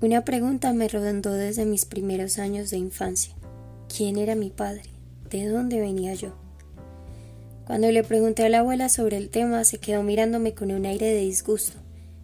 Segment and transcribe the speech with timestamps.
[0.00, 3.34] Una pregunta me rondó desde mis primeros años de infancia.
[3.88, 4.84] ¿Quién era mi padre?
[5.28, 6.36] ¿De dónde venía yo?
[7.66, 11.06] Cuando le pregunté a la abuela sobre el tema, se quedó mirándome con un aire
[11.06, 11.78] de disgusto,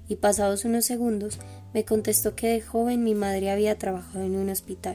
[0.08, 1.40] y pasados unos segundos
[1.72, 4.94] me contestó que de joven mi madre había trabajado en un hospital,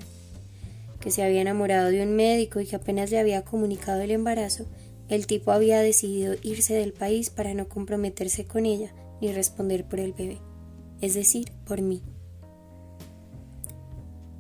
[1.02, 4.68] que se había enamorado de un médico y que apenas le había comunicado el embarazo,
[5.10, 10.00] el tipo había decidido irse del país para no comprometerse con ella ni responder por
[10.00, 10.38] el bebé,
[11.02, 12.02] es decir, por mí.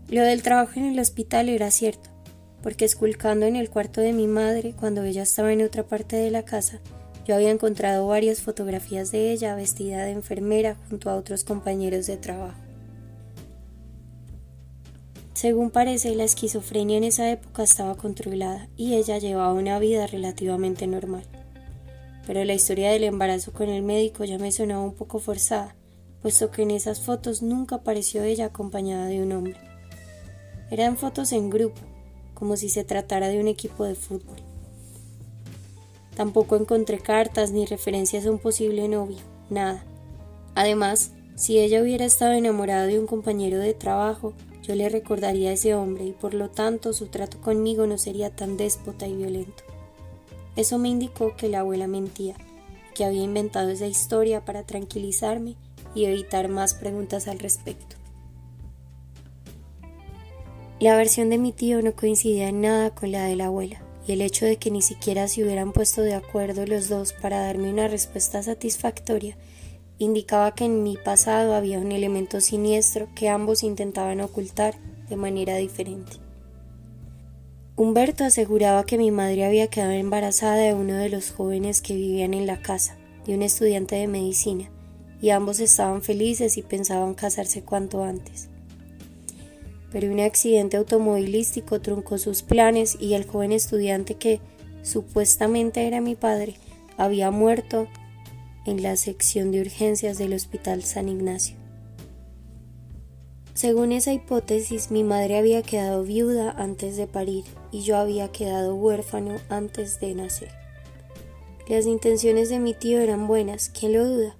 [0.09, 2.09] Lo del trabajo en el hospital era cierto,
[2.63, 6.31] porque esculcando en el cuarto de mi madre cuando ella estaba en otra parte de
[6.31, 6.79] la casa,
[7.27, 12.17] yo había encontrado varias fotografías de ella vestida de enfermera junto a otros compañeros de
[12.17, 12.57] trabajo.
[15.35, 20.87] Según parece, la esquizofrenia en esa época estaba controlada y ella llevaba una vida relativamente
[20.87, 21.23] normal.
[22.25, 25.75] Pero la historia del embarazo con el médico ya me sonaba un poco forzada,
[26.23, 29.68] puesto que en esas fotos nunca apareció ella acompañada de un hombre.
[30.71, 31.81] Eran fotos en grupo,
[32.33, 34.37] como si se tratara de un equipo de fútbol.
[36.15, 39.83] Tampoco encontré cartas ni referencias a un posible novio, nada.
[40.53, 45.53] Además, si ella hubiera estado enamorada de un compañero de trabajo, yo le recordaría a
[45.53, 49.63] ese hombre y por lo tanto su trato conmigo no sería tan déspota y violento.
[50.55, 52.35] Eso me indicó que la abuela mentía,
[52.93, 55.55] que había inventado esa historia para tranquilizarme
[55.95, 57.95] y evitar más preguntas al respecto.
[60.79, 64.13] La versión de mi tío no coincidía en nada con la de la abuela, y
[64.13, 67.69] el hecho de que ni siquiera se hubieran puesto de acuerdo los dos para darme
[67.69, 69.37] una respuesta satisfactoria
[69.97, 74.75] indicaba que en mi pasado había un elemento siniestro que ambos intentaban ocultar
[75.09, 76.13] de manera diferente.
[77.75, 82.33] Humberto aseguraba que mi madre había quedado embarazada de uno de los jóvenes que vivían
[82.33, 84.71] en la casa, de un estudiante de medicina,
[85.21, 88.47] y ambos estaban felices y pensaban casarse cuanto antes
[89.91, 94.39] pero un accidente automovilístico truncó sus planes y el joven estudiante que
[94.83, 96.55] supuestamente era mi padre
[96.97, 97.87] había muerto
[98.65, 101.55] en la sección de urgencias del Hospital San Ignacio.
[103.53, 108.75] Según esa hipótesis, mi madre había quedado viuda antes de parir y yo había quedado
[108.75, 110.49] huérfano antes de nacer.
[111.67, 114.37] Las intenciones de mi tío eran buenas, ¿quién lo duda?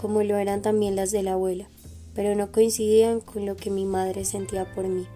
[0.00, 1.68] Como lo eran también las de la abuela
[2.14, 5.06] pero no coincidían con lo que mi madre sentía por mí.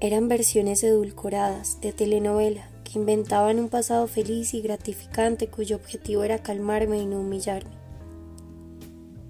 [0.00, 6.42] Eran versiones edulcoradas de telenovela que inventaban un pasado feliz y gratificante cuyo objetivo era
[6.42, 7.76] calmarme y no humillarme.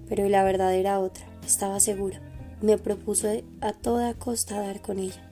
[0.07, 2.21] Pero la verdad era otra, estaba segura.
[2.61, 3.27] Me propuso
[3.61, 5.25] a toda costa dar con ella.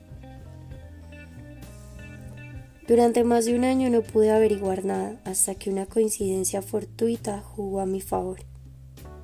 [2.87, 7.81] Durante más de un año no pude averiguar nada hasta que una coincidencia fortuita jugó
[7.81, 8.39] a mi favor.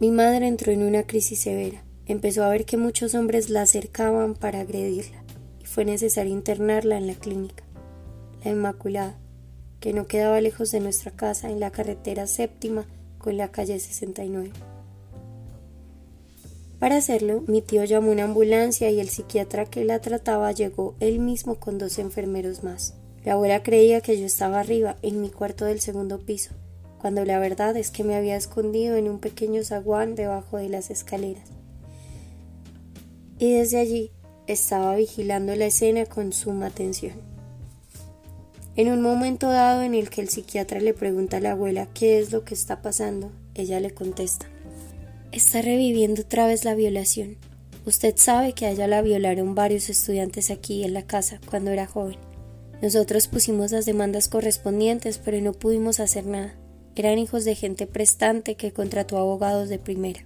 [0.01, 4.35] Mi madre entró en una crisis severa empezó a ver que muchos hombres la acercaban
[4.35, 5.23] para agredirla
[5.61, 7.63] y fue necesario internarla en la clínica,
[8.43, 9.17] la Inmaculada,
[9.79, 12.85] que no quedaba lejos de nuestra casa en la carretera séptima
[13.17, 14.51] con la calle 69.
[16.79, 21.19] Para hacerlo, mi tío llamó una ambulancia y el psiquiatra que la trataba llegó él
[21.19, 22.95] mismo con dos enfermeros más.
[23.23, 26.51] La abuela creía que yo estaba arriba, en mi cuarto del segundo piso,
[26.99, 30.89] cuando la verdad es que me había escondido en un pequeño zaguán debajo de las
[30.89, 31.62] escaleras
[33.43, 34.11] y desde allí
[34.47, 37.15] estaba vigilando la escena con suma atención.
[38.77, 42.19] En un momento dado en el que el psiquiatra le pregunta a la abuela qué
[42.19, 44.45] es lo que está pasando, ella le contesta,
[45.33, 47.35] está reviviendo otra vez la violación.
[47.85, 51.85] Usted sabe que a ella la violaron varios estudiantes aquí en la casa cuando era
[51.85, 52.19] joven.
[52.81, 56.55] Nosotros pusimos las demandas correspondientes, pero no pudimos hacer nada.
[56.95, 60.25] Eran hijos de gente prestante que contrató abogados de primera.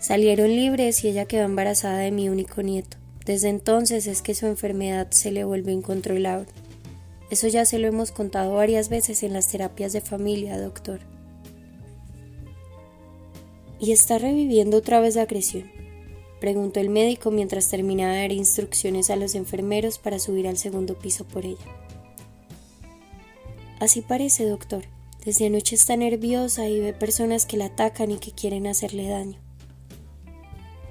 [0.00, 2.96] Salieron libres y ella quedó embarazada de mi único nieto.
[3.26, 6.48] Desde entonces es que su enfermedad se le vuelve incontrolable.
[7.30, 11.00] Eso ya se lo hemos contado varias veces en las terapias de familia, doctor.
[13.78, 15.70] ¿Y está reviviendo otra vez la agresión?
[16.40, 20.98] Preguntó el médico mientras terminaba de dar instrucciones a los enfermeros para subir al segundo
[20.98, 21.58] piso por ella.
[23.80, 24.84] Así parece, doctor.
[25.26, 29.49] Desde anoche está nerviosa y ve personas que la atacan y que quieren hacerle daño.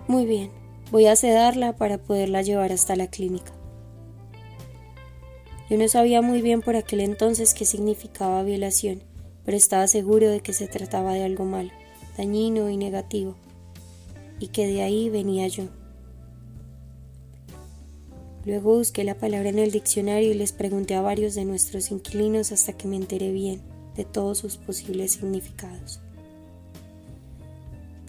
[0.09, 0.49] Muy bien,
[0.89, 3.51] voy a sedarla para poderla llevar hasta la clínica.
[5.69, 9.03] Yo no sabía muy bien por aquel entonces qué significaba violación,
[9.45, 11.69] pero estaba seguro de que se trataba de algo malo,
[12.17, 13.35] dañino y negativo,
[14.39, 15.65] y que de ahí venía yo.
[18.45, 22.51] Luego busqué la palabra en el diccionario y les pregunté a varios de nuestros inquilinos
[22.51, 23.61] hasta que me enteré bien
[23.95, 25.99] de todos sus posibles significados.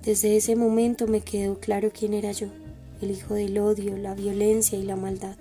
[0.04, 2.46] Desde ese momento me quedó claro quién era yo,
[3.02, 5.36] el hijo del odio, la violencia y la maldad.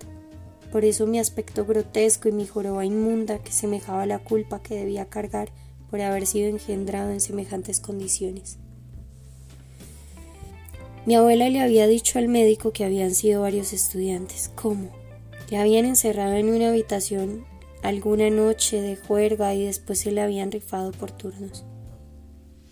[0.69, 5.05] Por eso mi aspecto grotesco y mi joroba inmunda que semejaba la culpa que debía
[5.05, 5.49] cargar
[5.89, 8.57] por haber sido engendrado en semejantes condiciones.
[11.05, 14.51] Mi abuela le había dicho al médico que habían sido varios estudiantes.
[14.55, 14.89] ¿Cómo?
[15.49, 17.45] Le habían encerrado en una habitación
[17.81, 21.63] alguna noche de juerga y después se le habían rifado por turnos.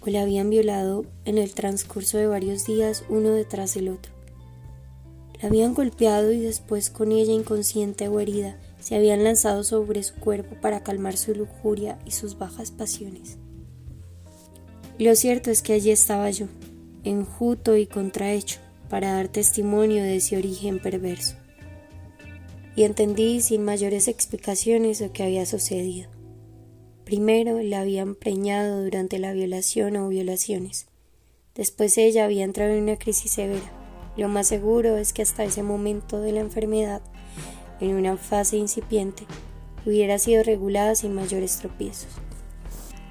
[0.07, 4.13] O le habían violado en el transcurso de varios días uno detrás del otro.
[5.41, 10.15] La habían golpeado y después con ella inconsciente o herida se habían lanzado sobre su
[10.15, 13.37] cuerpo para calmar su lujuria y sus bajas pasiones.
[14.97, 16.47] lo cierto es que allí estaba yo,
[17.03, 18.59] enjuto y contrahecho,
[18.89, 21.35] para dar testimonio de ese origen perverso.
[22.77, 26.16] Y entendí sin mayores explicaciones lo que había sucedido.
[27.07, 30.87] Primero la habían preñado durante la violación o violaciones.
[31.55, 33.77] Después ella había entrado en una crisis severa
[34.17, 37.01] lo más seguro es que hasta ese momento de la enfermedad,
[37.79, 39.27] en una fase incipiente,
[39.85, 42.09] hubiera sido regulada sin mayores tropiezos.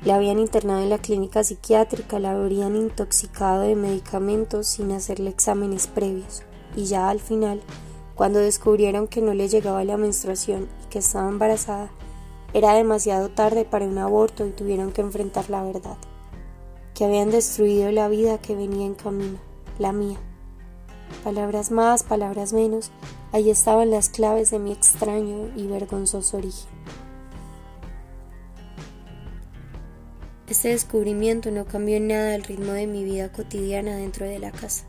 [0.05, 5.87] La habían internado en la clínica psiquiátrica, la habrían intoxicado de medicamentos sin hacerle exámenes
[5.87, 6.43] previos,
[6.75, 7.61] y ya al final,
[8.17, 11.93] cuando descubrieron que no le llegaba la menstruación y que estaba embarazada,
[12.57, 15.99] era demasiado tarde para un aborto y tuvieron que enfrentar la verdad,
[16.95, 19.39] que habían destruido la vida que venía en camino,
[19.79, 20.17] la mía.
[21.23, 22.93] Palabras más, palabras menos,
[23.33, 26.71] ahí estaban las claves de mi extraño y vergonzoso origen.
[30.49, 34.87] Este descubrimiento no cambió nada el ritmo de mi vida cotidiana dentro de la casa.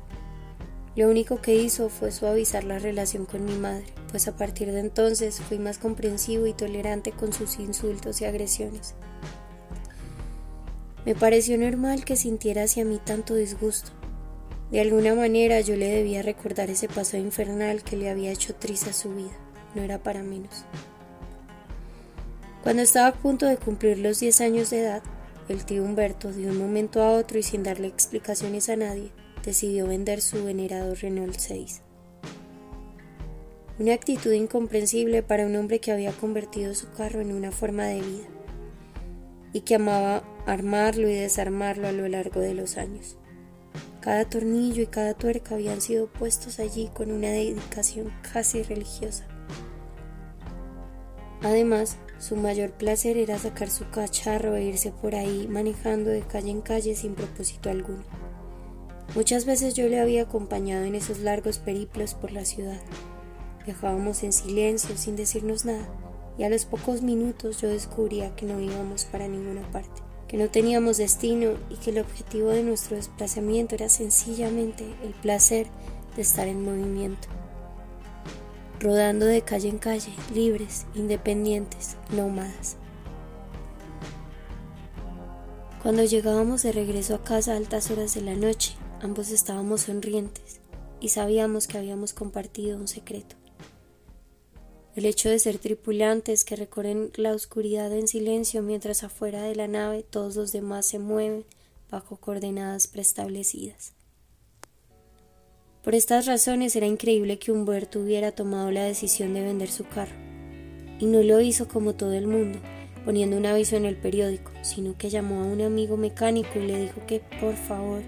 [0.95, 4.79] Lo único que hizo fue suavizar la relación con mi madre, pues a partir de
[4.79, 8.95] entonces fui más comprensivo y tolerante con sus insultos y agresiones.
[11.05, 13.91] Me pareció normal que sintiera hacia mí tanto disgusto,
[14.71, 18.89] de alguna manera yo le debía recordar ese paso infernal que le había hecho triste
[18.89, 19.31] a su vida,
[19.75, 20.65] no era para menos.
[22.63, 25.03] Cuando estaba a punto de cumplir los 10 años de edad,
[25.47, 29.11] el tío Humberto, de un momento a otro y sin darle explicaciones a nadie,
[29.45, 31.86] decidió vender su venerado Renault 6.
[33.79, 38.01] Una actitud incomprensible para un hombre que había convertido su carro en una forma de
[38.01, 38.27] vida
[39.53, 43.17] y que amaba armarlo y desarmarlo a lo largo de los años.
[44.01, 49.27] Cada tornillo y cada tuerca habían sido puestos allí con una dedicación casi religiosa.
[51.43, 56.49] Además, su mayor placer era sacar su cacharro e irse por ahí manejando de calle
[56.49, 58.03] en calle sin propósito alguno.
[59.13, 62.81] Muchas veces yo le había acompañado en esos largos periplos por la ciudad.
[63.67, 65.87] Viajábamos en silencio, sin decirnos nada,
[66.39, 70.49] y a los pocos minutos yo descubría que no íbamos para ninguna parte que no
[70.49, 75.67] teníamos destino y que el objetivo de nuestro desplazamiento era sencillamente el placer
[76.15, 77.27] de estar en movimiento,
[78.79, 82.75] rodando de calle en calle, libres, independientes, nómadas.
[85.81, 90.59] Cuando llegábamos de regreso a casa a altas horas de la noche, ambos estábamos sonrientes
[90.99, 93.37] y sabíamos que habíamos compartido un secreto.
[94.97, 99.67] El hecho de ser tripulantes que recorren la oscuridad en silencio mientras afuera de la
[99.67, 101.45] nave todos los demás se mueven
[101.91, 103.93] bajo coordenadas preestablecidas.
[105.83, 110.15] Por estas razones era increíble que Humberto hubiera tomado la decisión de vender su carro.
[110.99, 112.57] Y no lo hizo como todo el mundo,
[113.05, 116.81] poniendo un aviso en el periódico, sino que llamó a un amigo mecánico y le
[116.81, 118.01] dijo que por favor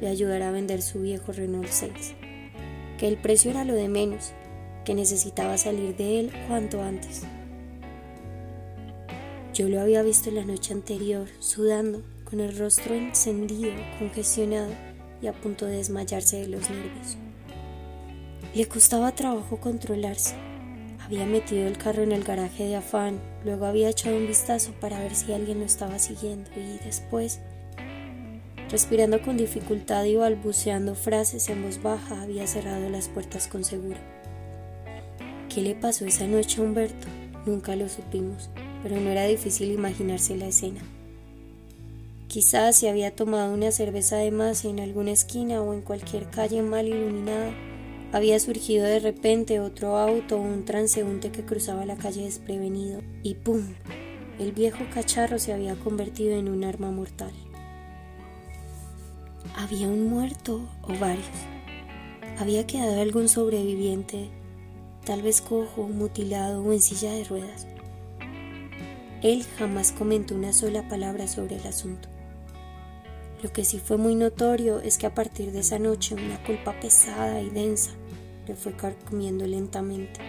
[0.00, 2.14] le ayudara a vender su viejo Renault 6,
[2.98, 4.32] que el precio era lo de menos
[4.86, 7.24] que necesitaba salir de él cuanto antes.
[9.52, 14.70] Yo lo había visto la noche anterior, sudando, con el rostro encendido, congestionado
[15.20, 17.16] y a punto de desmayarse de los nervios.
[18.54, 20.34] Le costaba trabajo controlarse.
[21.04, 25.00] Había metido el carro en el garaje de afán, luego había echado un vistazo para
[25.00, 27.40] ver si alguien lo estaba siguiendo y después,
[28.70, 34.15] respirando con dificultad y balbuceando frases en voz baja, había cerrado las puertas con seguro.
[35.56, 37.08] ¿Qué le pasó esa noche a Humberto?
[37.46, 38.50] Nunca lo supimos,
[38.82, 40.82] pero no era difícil imaginarse la escena.
[42.28, 46.60] Quizás se había tomado una cerveza de más en alguna esquina o en cualquier calle
[46.60, 47.54] mal iluminada.
[48.12, 53.32] Había surgido de repente otro auto o un transeúnte que cruzaba la calle desprevenido y
[53.36, 53.62] ¡pum!
[54.38, 57.32] El viejo cacharro se había convertido en un arma mortal.
[59.54, 61.24] ¿Había un muerto o varios?
[62.36, 64.28] ¿Había quedado algún sobreviviente
[65.06, 67.66] tal vez cojo, mutilado o en silla de ruedas.
[69.22, 72.08] Él jamás comentó una sola palabra sobre el asunto.
[73.42, 76.78] Lo que sí fue muy notorio es que a partir de esa noche una culpa
[76.80, 77.92] pesada y densa
[78.48, 78.74] le fue
[79.08, 80.20] comiendo lentamente,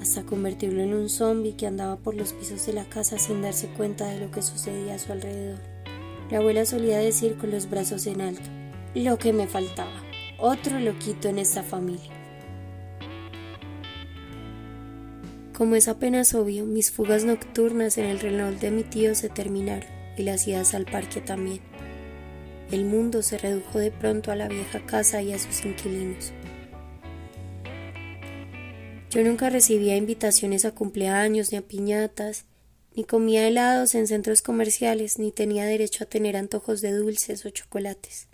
[0.00, 3.68] hasta convertirlo en un zombi que andaba por los pisos de la casa sin darse
[3.68, 5.60] cuenta de lo que sucedía a su alrededor.
[6.30, 8.48] La abuela solía decir con los brazos en alto,
[8.94, 10.02] lo que me faltaba,
[10.38, 12.13] otro loquito en esta familia.
[15.54, 19.88] Como es apenas obvio, mis fugas nocturnas en el Renault de mi tío se terminaron
[20.16, 21.60] y las idas al parque también.
[22.72, 26.32] El mundo se redujo de pronto a la vieja casa y a sus inquilinos.
[29.10, 32.46] Yo nunca recibía invitaciones a cumpleaños ni a piñatas,
[32.96, 37.50] ni comía helados en centros comerciales, ni tenía derecho a tener antojos de dulces o
[37.50, 38.26] chocolates.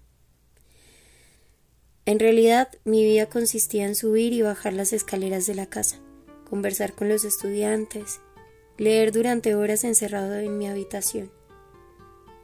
[2.06, 6.00] En realidad, mi vida consistía en subir y bajar las escaleras de la casa
[6.50, 8.20] conversar con los estudiantes,
[8.76, 11.30] leer durante horas encerrado en mi habitación,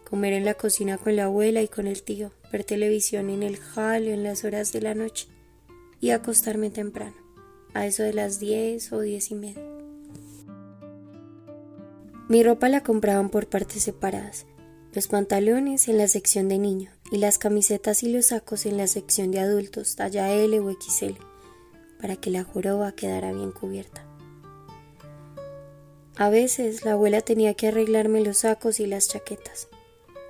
[0.08, 3.58] comer en la cocina con la abuela y con el tío, ver televisión en el
[3.74, 5.26] hall en las horas de la noche
[6.00, 7.16] y acostarme temprano,
[7.74, 9.62] a eso de las diez o diez y media.
[12.28, 14.46] Mi ropa la compraban por partes separadas,
[14.92, 18.86] los pantalones en la sección de niño y las camisetas y los sacos en la
[18.86, 21.25] sección de adultos, talla L o XL
[22.06, 24.06] para que la joroba quedara bien cubierta.
[26.16, 29.66] A veces la abuela tenía que arreglarme los sacos y las chaquetas.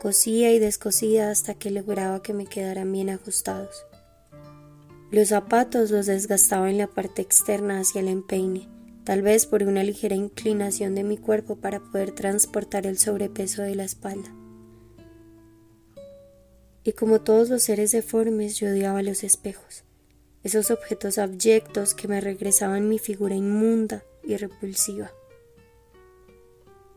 [0.01, 3.85] Cosía y descosía hasta que lograba que me quedaran bien ajustados.
[5.11, 8.71] Los zapatos los desgastaba en la parte externa hacia el empeine,
[9.05, 13.75] tal vez por una ligera inclinación de mi cuerpo para poder transportar el sobrepeso de
[13.75, 14.35] la espalda.
[16.85, 19.86] Y como todos los seres deformes, yo odiaba los espejos
[20.47, 25.13] esos objetos abyectos que me regresaban mi figura inmunda y repulsiva.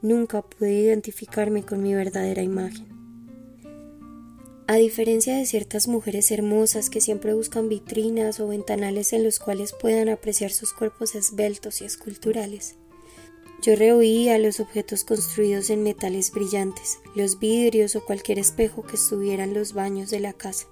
[0.01, 2.88] Nunca pude identificarme con mi verdadera imagen.
[4.68, 9.74] A diferencia de ciertas mujeres hermosas que siempre buscan vitrinas o ventanales en los cuales
[9.74, 12.75] puedan apreciar sus cuerpos esbeltos y esculturales,
[13.62, 19.44] yo rehuía los objetos construidos en metales brillantes, los vidrios o cualquier espejo que estuviera
[19.44, 20.68] en los baños de la casa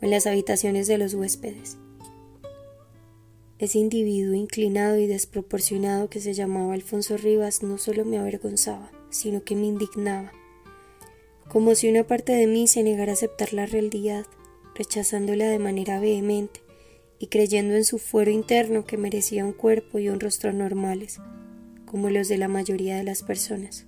[0.00, 1.76] o en las habitaciones de los huéspedes.
[3.58, 9.44] Ese individuo inclinado y desproporcionado que se llamaba Alfonso Rivas no solo me avergonzaba, sino
[9.44, 10.32] que me indignaba,
[11.48, 14.26] como si una parte de mí se negara a aceptar la realidad,
[14.74, 16.60] rechazándola de manera vehemente
[17.18, 21.20] y creyendo en su fuero interno que merecía un cuerpo y un rostro normales,
[21.86, 23.86] como los de la mayoría de las personas.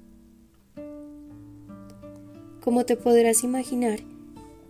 [2.61, 4.01] Como te podrás imaginar,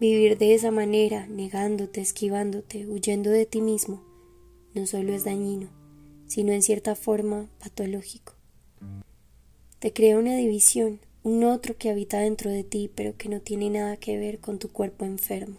[0.00, 4.05] vivir de esa manera, negándote, esquivándote, huyendo de ti mismo,
[4.76, 5.68] no solo es dañino,
[6.26, 8.34] sino en cierta forma patológico.
[9.78, 13.70] Te crea una división, un otro que habita dentro de ti, pero que no tiene
[13.70, 15.56] nada que ver con tu cuerpo enfermo.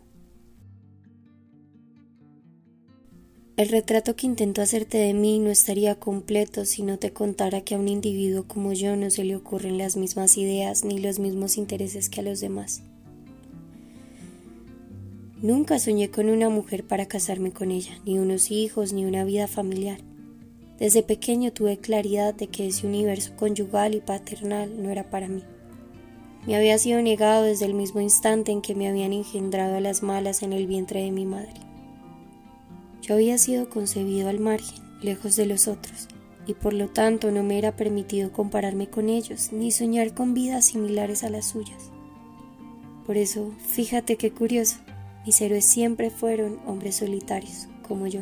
[3.57, 7.73] El retrato que intento hacerte de mí no estaría completo si no te contara que
[7.73, 11.57] a un individuo como yo no se le ocurren las mismas ideas ni los mismos
[11.57, 12.83] intereses que a los demás.
[15.41, 19.47] Nunca soñé con una mujer para casarme con ella, ni unos hijos, ni una vida
[19.47, 19.99] familiar.
[20.79, 25.43] Desde pequeño tuve claridad de que ese universo conyugal y paternal no era para mí.
[26.47, 30.01] Me había sido negado desde el mismo instante en que me habían engendrado a las
[30.01, 31.53] malas en el vientre de mi madre.
[33.03, 36.07] Yo había sido concebido al margen, lejos de los otros,
[36.47, 40.65] y por lo tanto no me era permitido compararme con ellos ni soñar con vidas
[40.65, 41.91] similares a las suyas.
[43.05, 44.77] Por eso, fíjate qué curioso,
[45.27, 48.21] mis héroes siempre fueron hombres solitarios, como yo.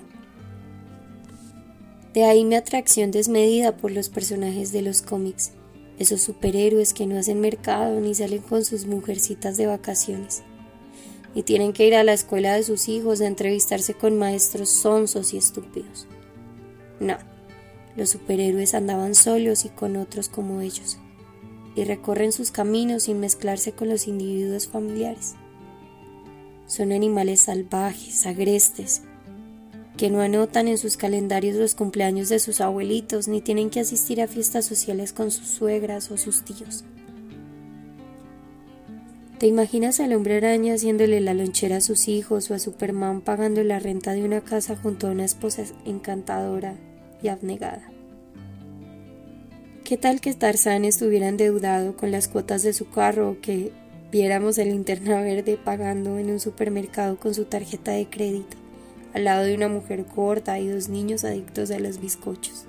[2.16, 5.52] De ahí mi atracción desmedida por los personajes de los cómics,
[6.00, 10.42] esos superhéroes que no hacen mercado ni salen con sus mujercitas de vacaciones,
[11.36, 15.32] y tienen que ir a la escuela de sus hijos a entrevistarse con maestros sonsos
[15.36, 16.08] y estúpidos.
[17.00, 17.18] No,
[17.96, 20.98] los superhéroes andaban solos y con otros como ellos,
[21.76, 25.36] y recorren sus caminos sin mezclarse con los individuos familiares.
[26.68, 29.04] Son animales salvajes, agrestes,
[29.98, 34.22] que no anotan en sus calendarios los cumpleaños de sus abuelitos ni tienen que asistir
[34.22, 36.84] a fiestas sociales con sus suegras o sus tíos.
[39.38, 43.64] ¿Te imaginas al hombre araña haciéndole la lonchera a sus hijos o a Superman pagando
[43.64, 46.76] la renta de una casa junto a una esposa encantadora
[47.22, 47.92] y abnegada?
[49.84, 53.72] ¿Qué tal que Tarzán estuviera endeudado con las cuotas de su carro o que
[54.16, 58.56] viéramos el linterna verde pagando en un supermercado con su tarjeta de crédito,
[59.14, 62.64] al lado de una mujer corta y dos niños adictos a los bizcochos.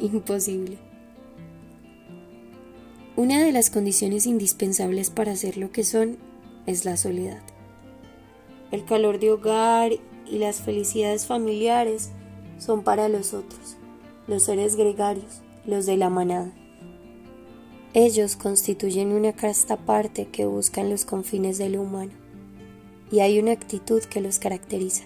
[0.00, 0.78] Imposible.
[3.14, 6.16] Una de las condiciones indispensables para ser lo que son
[6.66, 7.40] es la soledad.
[8.72, 12.10] El calor de hogar y las felicidades familiares
[12.58, 13.76] son para los otros,
[14.26, 16.50] los seres gregarios, los de la manada.
[18.00, 22.12] Ellos constituyen una casta aparte que busca en los confines de lo humano,
[23.10, 25.02] y hay una actitud que los caracteriza.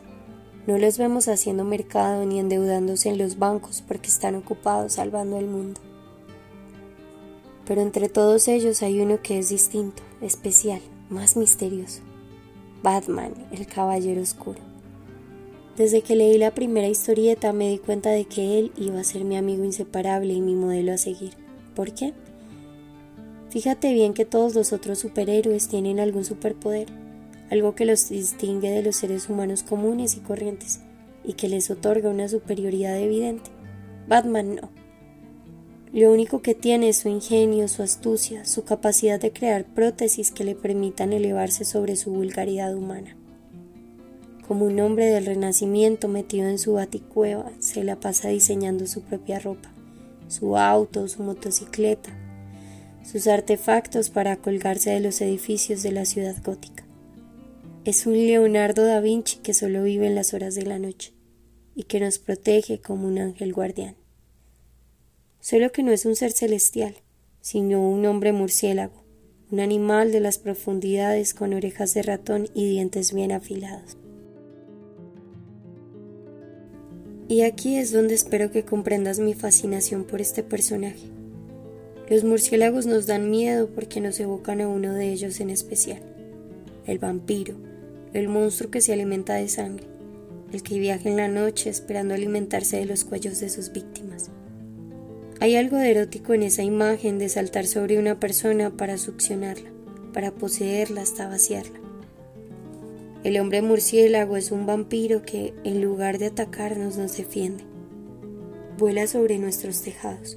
[0.66, 5.46] No los vemos haciendo mercado ni endeudándose en los bancos porque están ocupados salvando el
[5.46, 5.80] mundo.
[7.64, 12.02] Pero entre todos ellos hay uno que es distinto, especial, más misterioso.
[12.82, 14.60] Batman, el Caballero Oscuro.
[15.78, 19.24] Desde que leí la primera historieta me di cuenta de que él iba a ser
[19.24, 21.32] mi amigo inseparable y mi modelo a seguir.
[21.74, 22.12] ¿Por qué?
[23.52, 26.86] Fíjate bien que todos los otros superhéroes tienen algún superpoder,
[27.50, 30.80] algo que los distingue de los seres humanos comunes y corrientes,
[31.22, 33.50] y que les otorga una superioridad evidente.
[34.08, 34.70] Batman no.
[35.92, 40.44] Lo único que tiene es su ingenio, su astucia, su capacidad de crear prótesis que
[40.44, 43.18] le permitan elevarse sobre su vulgaridad humana.
[44.48, 49.40] Como un hombre del renacimiento metido en su baticueva, se la pasa diseñando su propia
[49.40, 49.70] ropa,
[50.28, 52.16] su auto, su motocicleta,
[53.04, 56.84] sus artefactos para colgarse de los edificios de la ciudad gótica.
[57.84, 61.12] Es un Leonardo da Vinci que solo vive en las horas de la noche
[61.74, 63.96] y que nos protege como un ángel guardián
[65.42, 66.94] solo que no es un ser celestial,
[67.40, 69.04] sino un hombre murciélago,
[69.50, 73.98] un animal de las profundidades con orejas de ratón y dientes bien afilados.
[77.28, 81.10] Y aquí es donde espero que comprendas mi fascinación por este personaje.
[82.12, 86.02] Los murciélagos nos dan miedo porque nos evocan a uno de ellos en especial,
[86.84, 87.54] el vampiro,
[88.12, 89.86] el monstruo que se alimenta de sangre,
[90.52, 94.28] el que viaja en la noche esperando alimentarse de los cuellos de sus víctimas.
[95.40, 99.70] Hay algo de erótico en esa imagen de saltar sobre una persona para succionarla,
[100.12, 101.80] para poseerla hasta vaciarla.
[103.24, 107.64] El hombre murciélago es un vampiro que, en lugar de atacarnos, nos defiende.
[108.76, 110.36] Vuela sobre nuestros tejados,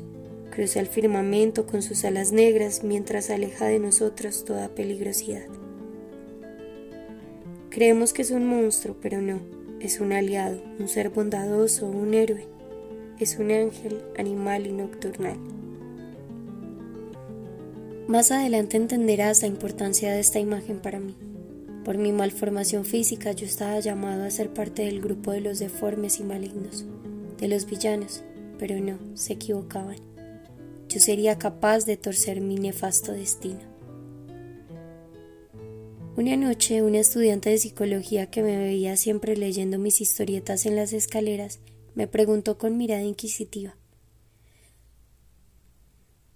[0.55, 5.45] cruza el firmamento con sus alas negras mientras aleja de nosotros toda peligrosidad.
[7.69, 9.41] Creemos que es un monstruo, pero no,
[9.81, 12.47] es un aliado, un ser bondadoso, un héroe
[13.19, 15.37] es un ángel animal y nocturnal.
[18.07, 21.15] Más adelante entenderás la importancia de esta imagen para mí.
[21.83, 26.19] Por mi malformación física yo estaba llamado a ser parte del grupo de los deformes
[26.19, 26.85] y malignos,
[27.39, 28.23] de los villanos,
[28.57, 30.14] pero no, se equivocaban.
[30.95, 33.59] Yo sería capaz de torcer mi nefasto destino.
[36.15, 40.93] Una noche, una estudiante de psicología que me veía siempre leyendo mis historietas en las
[40.93, 41.59] escaleras
[41.95, 43.75] me preguntó con mirada inquisitiva.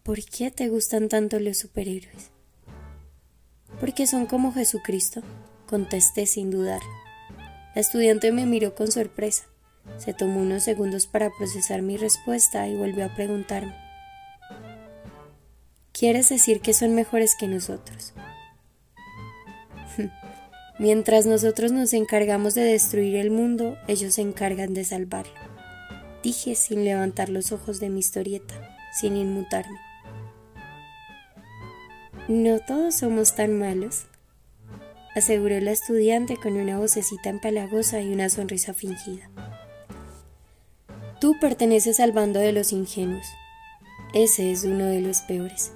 [0.04, 2.30] ¿Por qué te gustan tanto los superhéroes?
[3.80, 5.22] Porque son como Jesucristo,
[5.68, 6.82] contesté sin dudar.
[7.76, 9.46] La estudiante me miró con sorpresa.
[10.00, 13.89] Se tomó unos segundos para procesar mi respuesta y volvió a preguntarme.
[16.00, 18.14] ¿Quieres decir que son mejores que nosotros?
[20.80, 25.50] Mientras nosotros nos encargamos de destruir el mundo, ellos se encargan de salvarlo
[26.24, 28.56] dije sin levantar los ojos de mi historieta,
[28.94, 29.80] sin inmutarme.
[32.28, 34.06] No todos somos tan malos,
[35.16, 39.30] aseguró la estudiante con una vocecita empalagosa y una sonrisa fingida.
[41.20, 43.26] Tú perteneces al bando de los ingenuos.
[44.14, 45.74] Ese es uno de los peores.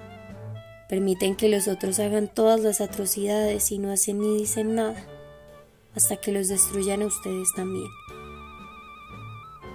[0.90, 5.06] Permiten que los otros hagan todas las atrocidades y no hacen ni dicen nada,
[5.96, 7.90] hasta que los destruyan a ustedes también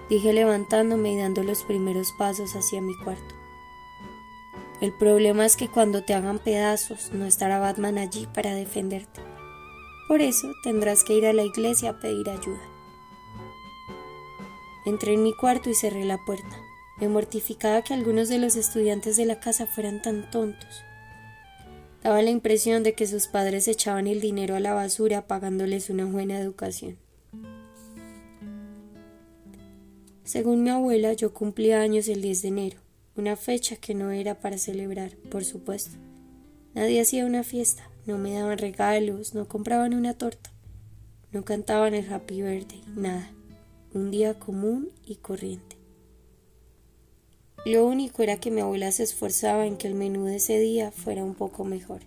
[0.09, 3.35] dije levantándome y dando los primeros pasos hacia mi cuarto.
[4.81, 9.21] El problema es que cuando te hagan pedazos no estará Batman allí para defenderte.
[10.07, 12.63] Por eso tendrás que ir a la iglesia a pedir ayuda.
[14.87, 16.57] Entré en mi cuarto y cerré la puerta.
[16.99, 20.85] Me mortificaba que algunos de los estudiantes de la casa fueran tan tontos.
[22.09, 26.07] Daba la impresión de que sus padres echaban el dinero a la basura pagándoles una
[26.07, 26.97] buena educación.
[30.25, 32.79] Según mi abuela, yo cumplía años el 10 de enero,
[33.15, 35.99] una fecha que no era para celebrar, por supuesto.
[36.73, 40.51] Nadie hacía una fiesta, no me daban regalos, no compraban una torta,
[41.31, 43.31] no cantaban el Happy Birthday, nada.
[43.93, 45.68] Un día común y corriente.
[47.69, 50.91] Lo único era que mi abuela se esforzaba en que el menú de ese día
[50.91, 52.01] fuera un poco mejor.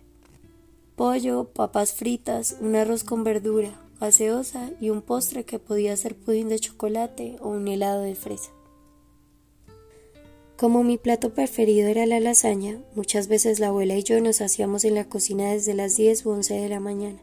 [0.96, 6.50] Pollo, papas fritas, un arroz con verdura, gaseosa y un postre que podía ser pudín
[6.50, 8.50] de chocolate o un helado de fresa.
[10.58, 14.84] Como mi plato preferido era la lasaña, muchas veces la abuela y yo nos hacíamos
[14.84, 17.20] en la cocina desde las 10 u 11 de la mañana.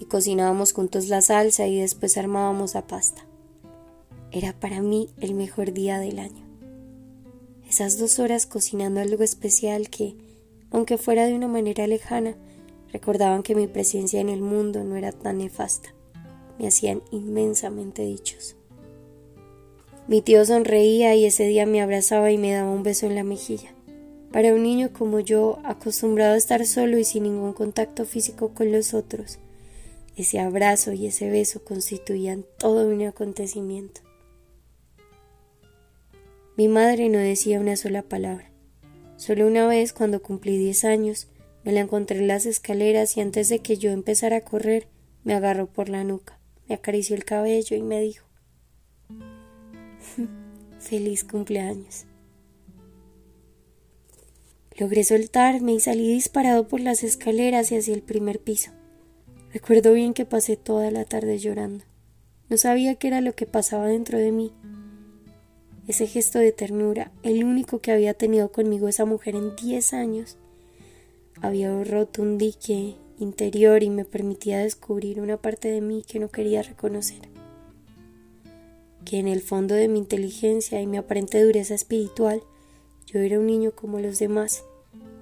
[0.00, 3.24] y cocinábamos juntos la salsa y después armábamos la pasta.
[4.32, 6.41] Era para mí el mejor día del año.
[7.72, 10.14] Esas dos horas cocinando algo especial que,
[10.70, 12.36] aunque fuera de una manera lejana,
[12.92, 15.94] recordaban que mi presencia en el mundo no era tan nefasta.
[16.58, 18.56] Me hacían inmensamente dichos.
[20.06, 23.24] Mi tío sonreía y ese día me abrazaba y me daba un beso en la
[23.24, 23.72] mejilla.
[24.32, 28.70] Para un niño como yo, acostumbrado a estar solo y sin ningún contacto físico con
[28.70, 29.38] los otros,
[30.14, 34.02] ese abrazo y ese beso constituían todo un acontecimiento.
[36.56, 38.50] Mi madre no decía una sola palabra.
[39.16, 41.28] Solo una vez, cuando cumplí diez años,
[41.64, 44.88] me la encontré en las escaleras y antes de que yo empezara a correr,
[45.24, 46.38] me agarró por la nuca,
[46.68, 48.26] me acarició el cabello y me dijo
[50.78, 52.06] Feliz cumpleaños.
[54.78, 58.72] Logré soltarme y salí disparado por las escaleras y hacia el primer piso.
[59.52, 61.84] Recuerdo bien que pasé toda la tarde llorando.
[62.48, 64.52] No sabía qué era lo que pasaba dentro de mí.
[65.88, 70.36] Ese gesto de ternura, el único que había tenido conmigo esa mujer en diez años,
[71.40, 76.28] había roto un dique interior y me permitía descubrir una parte de mí que no
[76.28, 77.28] quería reconocer.
[79.04, 82.42] Que en el fondo de mi inteligencia y mi aparente dureza espiritual,
[83.06, 84.64] yo era un niño como los demás,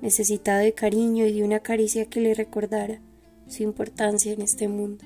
[0.03, 3.01] necesitado de cariño y de una caricia que le recordara
[3.49, 5.05] su importancia en este mundo.